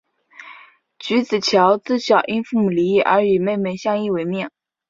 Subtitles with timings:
[0.97, 4.49] 菊梓乔自小因父母离异而与妹妹相依为命。